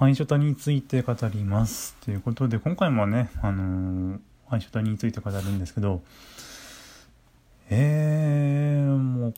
[0.00, 1.96] アイショタについて語ります。
[2.04, 6.02] ということで今回もねあのー、アイショタについて語るんですけど
[7.70, 9.28] えー、も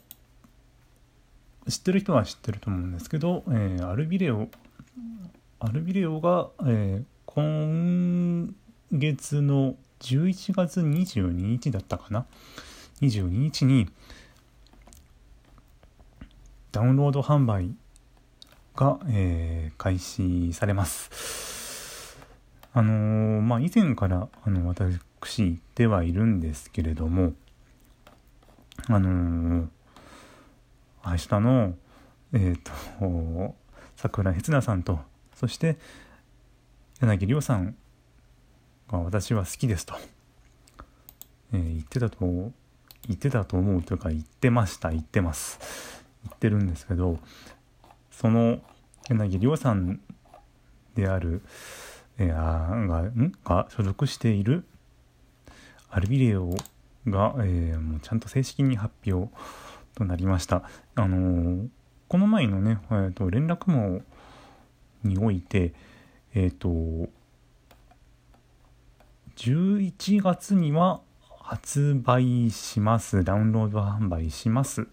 [1.67, 4.49] う知ってる人は知ってると思うんですけど、えー、アルビレオ
[5.59, 8.55] アルビレオが、えー、今
[8.93, 12.27] 月の11月22日だったかな
[13.01, 13.89] ？22日に
[16.71, 17.71] ダウンロード販売
[18.81, 22.17] が、えー、開始されます。
[22.73, 27.35] あのー、まあ以前からあの私言ってはいるんですけれども
[28.89, 29.69] あのー、
[31.05, 31.75] 明日の
[32.33, 33.55] えっ、と
[33.97, 35.01] 桜悦那さんと
[35.35, 35.77] そして
[37.01, 37.75] 柳亮さん
[38.91, 39.95] が私は好きですと、
[41.53, 42.53] えー、言ってたと言
[43.13, 45.59] ってたと思うというか言ってました言ってます
[46.25, 47.19] 言ってるんですけど
[48.11, 48.61] その
[49.09, 50.01] 柳亮さん
[50.95, 51.43] である、
[52.19, 53.33] えー、あがん？
[53.45, 54.65] が所属している
[55.91, 56.51] アルビレオ
[57.07, 59.33] が、えー、もうちゃんと正式に発表
[59.95, 60.63] となりました。
[60.95, 61.69] あのー、
[62.09, 64.03] この前のね、えーと、連絡網
[65.03, 65.73] において、
[66.35, 67.11] えっ、ー、と
[69.37, 71.01] 11月には
[71.41, 73.25] 発売します。
[73.25, 74.83] ダウンロード販売します。
[74.83, 74.87] っ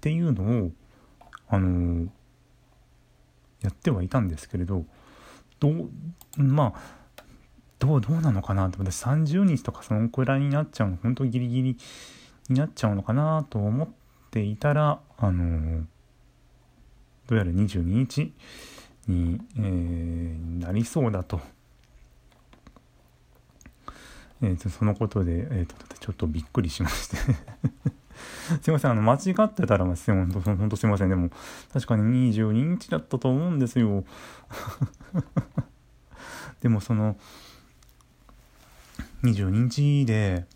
[0.00, 0.70] ていうのを
[1.52, 2.08] あの、
[3.60, 4.84] やってはいたんですけれど
[5.60, 5.88] どう
[6.36, 7.24] まあ
[7.78, 11.76] どうどうなのかなと私30日とかそのくらいになっちゃうの本当ギリギリ
[12.48, 13.88] になっちゃうのかなと思っ
[14.30, 15.84] ていたらあの、
[17.28, 18.32] どうやら22日
[19.06, 21.40] に、えー、なりそうだと。
[24.44, 27.16] えーと、そのことで、えーと、ちょっとびっくりしまして
[28.60, 29.96] すいませんあの間違ってたらほん
[30.30, 31.30] とほんとすいませんでも
[31.72, 34.04] 確かに22日だったと思うんですよ
[36.60, 37.16] でもその
[39.22, 40.46] 22日で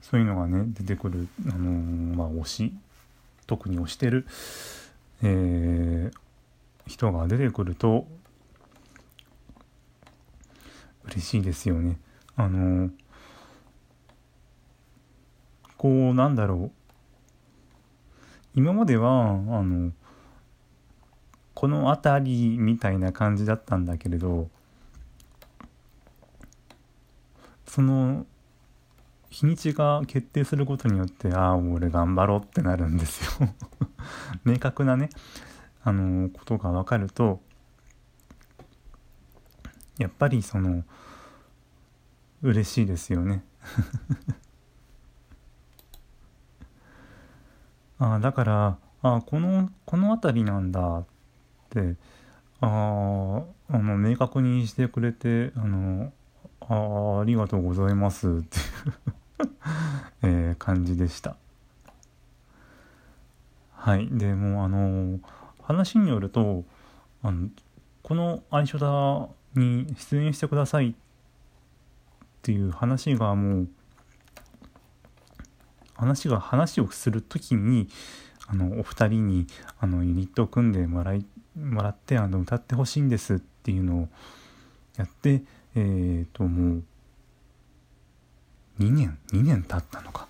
[0.00, 2.74] そういうのがね出てくるあのー、まあ推し
[3.46, 4.26] 特に推してる
[5.22, 8.06] えー、人が出てくると
[11.06, 11.98] 嬉しいですよね。
[12.36, 12.90] あの
[15.76, 16.70] こうなんだろう。
[18.54, 19.92] 今まではあの
[21.54, 24.48] この辺りみたいな感じだったんだけれど
[27.66, 28.24] その
[29.28, 33.48] 日にちが決定することによってああ俺頑張ろうってなるんですよ。
[34.44, 35.10] 明確なね
[35.82, 37.40] あのことが分かると
[39.98, 40.84] やっぱりその
[42.42, 43.44] 嬉しいですよね。
[47.98, 50.98] あだからあこのこの辺りなんだ。
[50.98, 51.04] っ
[51.70, 51.96] て
[52.60, 56.12] ああの明確にしてくれてあの
[56.60, 58.28] あありがとうございます。
[58.28, 58.60] ってい
[59.48, 59.56] う
[60.22, 61.36] えー、感じでした。
[63.72, 64.08] はい。
[64.10, 65.20] でもあの
[65.62, 66.64] 話によると
[67.22, 67.48] あの
[68.02, 70.94] この「愛称だ」に出演してくださいっ
[72.42, 73.68] ていう話がもう
[75.96, 77.88] 話が話をする時に
[78.46, 79.46] あのお二人に
[79.80, 81.24] あのユニットを組んでもらい
[81.58, 84.08] もらってあの歌ってほしいんですっていうのを
[84.96, 85.42] やって
[85.74, 86.82] えっ、ー、ともう
[88.78, 90.28] 2年2年経ったのか。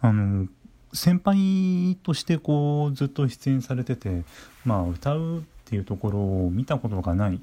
[0.00, 0.46] あの
[0.92, 4.22] 先輩としてこうずっと出演されてて
[4.64, 7.40] まあ歌うっていうところを見たことがない。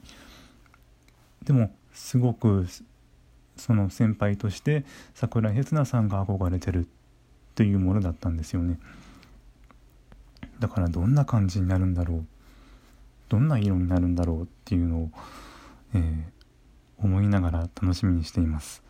[1.44, 2.68] でもすごく
[3.57, 6.88] その先輩として桜井悦那さんが憧れてるっ
[7.56, 8.79] ていうものだったんですよね。
[10.59, 12.25] だからどんな感じになるんだろう。
[13.29, 15.11] どんな色になるんだろうっていうのを、
[15.95, 18.84] えー、思いながら楽しみにしています。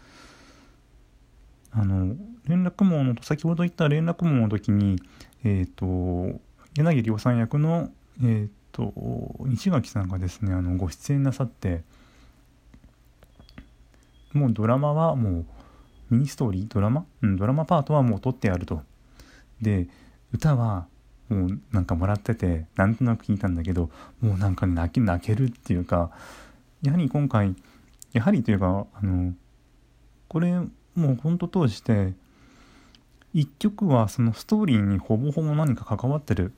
[1.72, 2.16] あの
[2.48, 5.02] 連絡網の先ほど言った連絡網の時に
[5.44, 6.40] えっ、ー、と
[6.76, 7.90] 柳亮さん役の
[8.22, 8.94] えっ、ー、と
[9.46, 11.84] 西垣さんがですねあのご出演なさって
[14.34, 15.46] もうドラマはもう
[16.10, 17.06] ミニストーリードラマ？
[17.22, 18.82] うんドラマパートはもう撮ってあると
[19.62, 19.88] で
[20.34, 20.88] 歌は
[21.30, 23.90] もうなんかもらっててなんとなく聞いたんだけど
[24.20, 26.12] もうなんか泣け泣けるっていうか
[26.82, 27.56] やはり今回
[28.12, 29.34] やはりというかあの
[30.28, 30.52] これ
[30.96, 32.14] もうほんと通して
[33.34, 36.52] 一曲はそのストーリーにほぼほぼ何か関わってる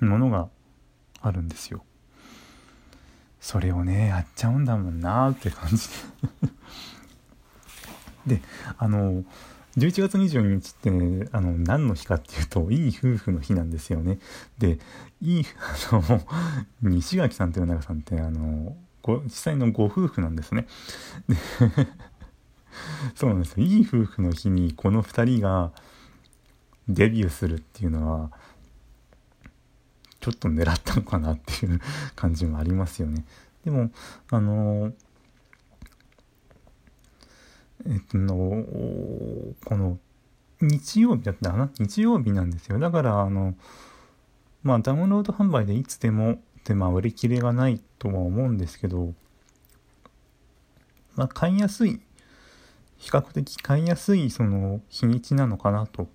[0.00, 0.48] ものが
[1.20, 1.84] あるんですよ。
[3.40, 5.88] それをねやっちゃうんだもんなって感じ
[8.26, 8.42] で
[8.78, 9.24] あの
[9.76, 14.18] 11月22日ってね、あの、何の日かっていうと、いい夫婦の日なんですよね。
[14.58, 14.80] で、
[15.22, 15.44] いい、
[15.92, 16.20] あの、
[16.82, 20.66] 西垣さんという永さんって、あの、ご実際のご夫婦なんですね。
[21.28, 21.36] で
[23.14, 23.64] そうなんですよ。
[23.64, 25.72] いい夫婦の日にこの2人が
[26.88, 28.30] デビューするっていうのは、
[30.20, 31.80] ちょっと狙ったのかなっていう
[32.14, 33.24] 感じもありますよね。
[33.64, 33.90] でも、
[34.30, 34.92] あの
[37.86, 38.64] えっとの、
[39.64, 39.98] この、
[40.60, 41.70] 日曜日だったかな？
[41.78, 42.78] 日曜日なんですよ。
[42.78, 43.54] だから、あの、
[44.62, 49.14] まあ、ダウンロード販売でいつでも、で、まあ、売り切れがないとは思うんですけど、
[51.16, 52.00] まあ、買いやすい、
[52.98, 56.08] 比較的買いやすい、その、日にちなのかなと、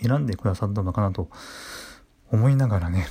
[0.00, 1.28] 選んでくださったのかなと
[2.30, 3.06] 思いながらね、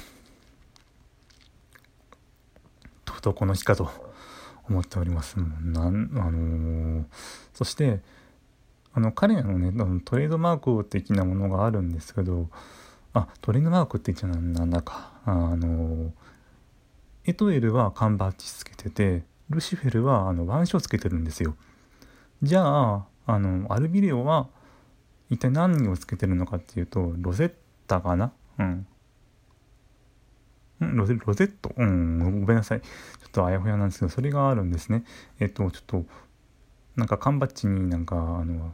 [3.05, 4.07] とうとうこの日かと。
[4.69, 5.37] 思っております。
[5.37, 7.05] なんあのー、
[7.53, 8.01] そして
[8.93, 9.71] あの彼のね
[10.03, 12.49] トレードマーク的なものがあるんですけど
[13.13, 16.11] あトレードマークって言っちゃなんだかあの
[17.23, 21.55] エトエルは缶バッジつけててルシフェルはあの腕章つけてるんですよ。
[22.43, 24.49] じゃああのアルビレオは
[25.29, 27.53] 一体何をつけてるのかっていうとロゼッ
[27.87, 28.33] タかな？
[28.59, 28.86] うん
[30.79, 31.71] ロゼロゼット？
[31.75, 32.81] うん、ごめんなさい。
[32.81, 32.87] ちょ
[33.27, 35.03] っとあやふやなんですけど、それがあるんですね。
[35.39, 36.05] えっと、ちょっと、
[36.95, 38.73] なんか缶バッジになんか、あの、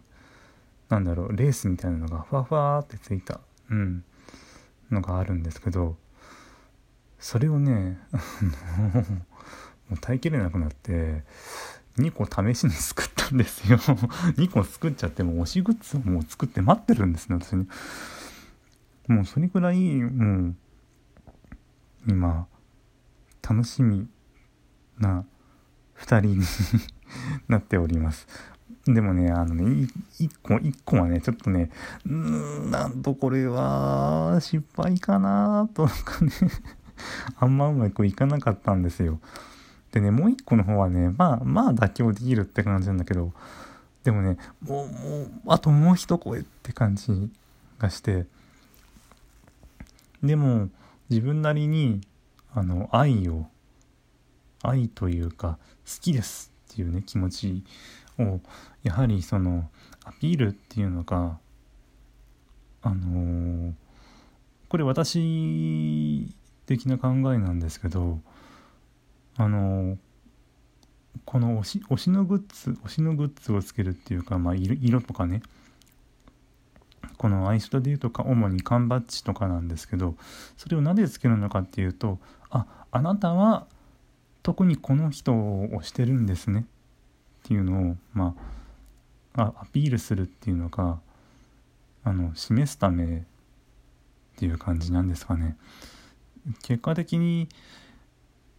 [0.90, 3.40] なんだろう、レースみたいなのがふわふわってついた、
[3.70, 4.04] うん、
[4.92, 5.96] のがあるんですけど、
[7.20, 7.98] それをね、
[9.90, 11.24] もう耐えきれなくなって、
[11.98, 13.78] 2個試しに作ったんですよ。
[14.38, 17.68] 2個作っちゃっても推しグッズをもう作って待ってるんですね私に
[19.08, 20.56] もうそれくらいもう
[22.08, 22.48] 今
[23.48, 24.08] 楽しみ
[25.00, 25.26] な
[25.98, 26.46] 2人に
[27.48, 28.28] なっております。
[28.86, 29.88] でもねあのね
[30.20, 31.70] 1個1個はねちょっとね
[32.06, 36.32] うんなんとこれは失敗かなとかね
[37.40, 39.20] あんまうまくいかなかったんですよ。
[39.92, 43.32] でねもう1個の方はねまあまあ妥協できるって感じなんだけど
[44.04, 47.32] でもねもうもうあともう一声って感じ
[47.80, 48.26] がして
[50.22, 50.70] でも
[51.10, 52.02] 自分なりに
[52.54, 53.48] あの愛を
[54.62, 57.64] 愛というか好きですっていうね気持ち
[58.20, 58.40] を
[58.84, 59.70] やはりその
[60.06, 61.38] アピールっていうのが
[62.82, 63.74] あのー、
[64.70, 66.28] これ私
[66.66, 68.20] 的な考えなんですけど
[69.38, 69.98] あのー、
[71.26, 75.42] この推し推しのグッズ推しのグッズをつけるっていうか、まあ、色色とかね
[77.24, 80.16] このアイストでいうとか主に缶バッジとかなんですけど
[80.58, 83.66] それをなぜつけるのかっていうとああなたは
[84.42, 86.66] 特にこの人を推してるんですね。
[87.46, 88.36] っていうのをま
[89.38, 91.00] あアピールするっていうのが
[92.04, 93.22] あの示すためっ
[94.36, 95.56] ていう感じなんですかね。
[96.62, 97.48] 結果的に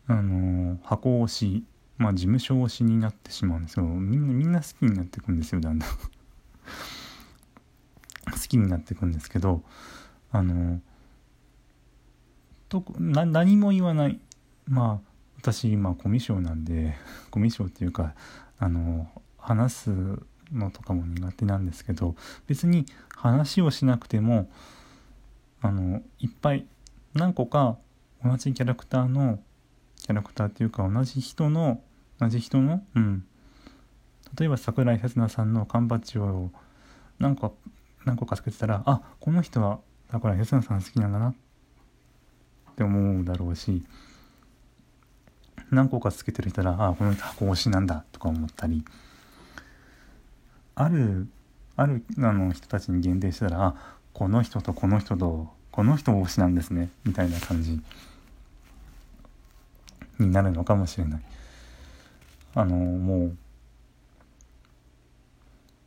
[0.06, 1.64] あの箱推し
[1.99, 3.84] まあ事務所推しになってしまうんですよ。
[3.84, 5.90] みんなみんな好きになっていくんですよだんだん。
[8.49, 9.62] きになっていくんですけど
[10.31, 10.81] あの
[12.69, 14.20] とな何も言わない。
[14.67, 16.96] まあ私今コミュ障なんで
[17.31, 18.14] コミュ障っていうか
[18.58, 19.91] あの話す
[20.52, 24.51] のとかも苦手なんですけど別に話をしなくても
[25.60, 26.67] あのいっぱい
[27.13, 27.79] 何個か
[28.24, 29.39] 同じキャラクターの
[29.98, 31.82] キャラクターっていうか同じ人の
[32.19, 33.24] 同じ人のうん。
[34.39, 36.51] 例えば桜井刹那さんの缶バッジを
[37.19, 37.56] 何個
[38.05, 39.81] 何個かつけてたらあこの人は
[40.11, 41.34] 桜井刹那さん好きなんだなっ
[42.77, 43.84] て思うだろうし
[45.70, 48.84] 何個かつけてる人らあこの人箱推しなんだとか思ったり
[50.75, 51.29] ある
[51.77, 53.75] あるあの人たちに限定したらあ
[54.13, 57.81] この人とこの人とこの人推しなんですねみたいな感じ
[60.19, 61.20] になるのかもしれない。
[62.55, 63.37] あのもう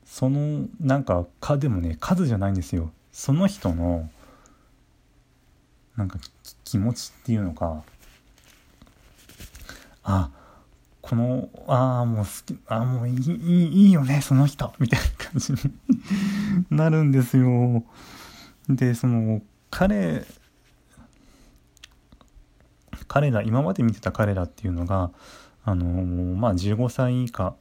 [0.07, 2.91] そのなんか「か」でもね数じゃないんですよ。
[3.11, 4.09] その人の
[5.95, 6.17] なんか
[6.63, 7.83] 気持ちっていうのか。
[10.09, 10.31] あ
[11.01, 14.73] このああもう好きあもういいいいよねその人。
[14.79, 15.59] みたいな感じに
[16.71, 17.83] なるんですよ。
[18.69, 20.25] でその彼
[23.07, 25.11] 彼ら今まで見てた彼らっていうのが
[25.63, 27.55] あのまあ15歳以下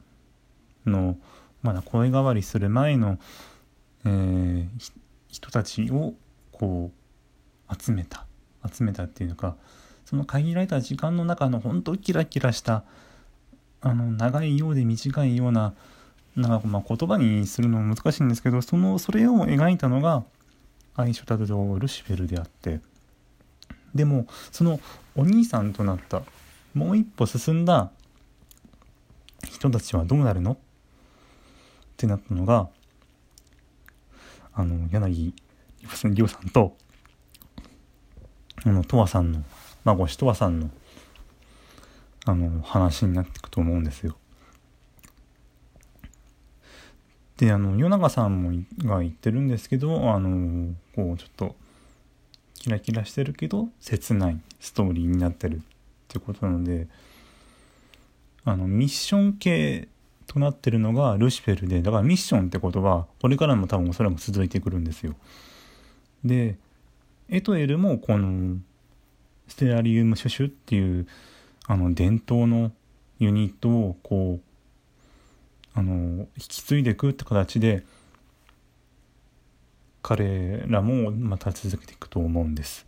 [0.84, 1.16] の
[1.66, 3.18] まだ声変わりする前の、
[4.04, 4.68] えー、
[5.28, 6.14] 人たちを
[6.52, 6.92] こ
[7.68, 8.24] う集めた
[8.72, 9.56] 集めたっていうか
[10.04, 12.84] その限られた時間の中の本当キラキラした
[13.80, 15.74] あの長いようで短いような
[16.36, 20.22] なんかまあ言葉にするのも難しいんですけどそのそれを描いたのが
[20.94, 22.80] 愛書達郎ルシフェルであって
[23.92, 24.78] でもその
[25.16, 26.22] お兄さんとなった
[26.74, 27.90] もう一歩進んだ
[29.44, 30.52] 人たちはどうなるの？
[30.52, 30.56] っ
[31.96, 32.68] ってなったのが
[34.54, 35.32] あの柳
[36.14, 36.76] 亮さんと
[38.64, 39.42] あのとわさんの
[39.84, 40.70] 孫しとわさんの
[42.26, 44.16] あの話になっていくと思うんですよ。
[47.38, 51.54] であの与永さんもが言ってるんですけどあのこうちょっと
[52.54, 55.60] キラキラしてるけど切ないストーリーになってるっ
[56.08, 56.88] てことなので
[58.44, 59.88] あのミッション系
[60.26, 65.14] となってるのがルシフェルでだからミッションってことはこれからも多分おそらく続いてくるんですよ。
[66.24, 66.58] で
[67.28, 68.58] エトエルもこの
[69.48, 71.06] ステラリウムシュシュっていう
[71.66, 72.72] あの伝統の
[73.18, 77.84] ユニットをこうあの引き継いでいくって形で
[80.02, 82.86] 彼らもまた続けていくと思うんです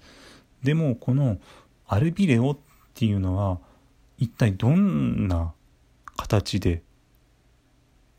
[0.63, 1.39] でもこの
[1.87, 2.59] アルビレオっ
[2.95, 3.59] ていうのは
[4.19, 5.53] 一体どんな
[6.17, 6.83] 形で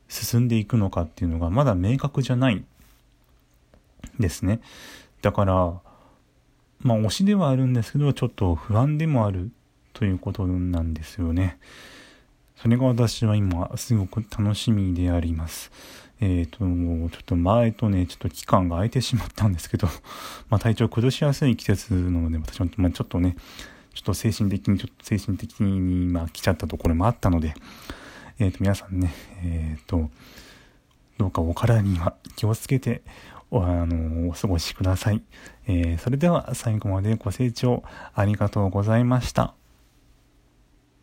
[0.09, 2.63] 進んでいくのかっていうのがまだ明確じゃない
[4.19, 4.59] ですね
[5.21, 5.79] だから
[6.81, 9.51] まあ推しではあるんですけどちょっと不安でもある
[9.93, 11.59] ということなんですよね。
[12.55, 15.71] それが私は今すごく楽しみであります。
[16.21, 19.87] えっ、ー、と、ちょっと前とね、ちょっと期間が空いてしまったんですけど、
[20.49, 23.35] まあ体調崩しやすい季節なので、私は、ま、ちょっとね、
[23.93, 27.53] ちょっと精神的に、ちょっと精神的に、まあ来ちゃったところもあったので、
[28.39, 30.09] えっ、ー、と、皆さんね、えっ、ー、と、
[31.17, 33.01] どうかお体には気をつけて、
[33.51, 35.21] お、あの、お過ごしください。
[35.67, 37.83] えー、それでは最後までご清聴
[38.15, 39.58] ありがとうございました。